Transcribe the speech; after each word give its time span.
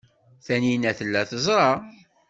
Taninna 0.45 0.91
tella 0.99 1.21
teẓra. 1.29 1.69